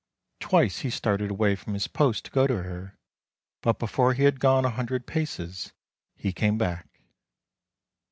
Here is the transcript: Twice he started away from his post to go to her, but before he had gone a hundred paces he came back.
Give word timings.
Twice 0.39 0.79
he 0.79 0.89
started 0.89 1.29
away 1.29 1.55
from 1.55 1.75
his 1.75 1.87
post 1.87 2.25
to 2.25 2.31
go 2.31 2.47
to 2.47 2.63
her, 2.63 2.97
but 3.61 3.77
before 3.77 4.13
he 4.15 4.23
had 4.23 4.39
gone 4.39 4.65
a 4.65 4.71
hundred 4.71 5.05
paces 5.05 5.73
he 6.15 6.33
came 6.33 6.57
back. 6.57 6.87